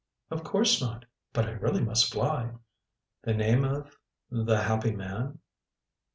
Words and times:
"Of 0.31 0.43
course 0.43 0.81
not. 0.81 1.05
But 1.31 1.45
I 1.45 1.51
really 1.51 1.83
must 1.83 2.11
fly" 2.11 2.53
"The 3.23 3.35
name 3.35 3.63
of 3.63 3.99
the 4.31 4.63
happy 4.63 4.95
man." 4.95 5.37